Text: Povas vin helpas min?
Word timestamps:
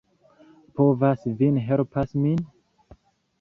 Povas 0.79 1.27
vin 1.41 1.59
helpas 1.67 2.17
min? 2.25 2.41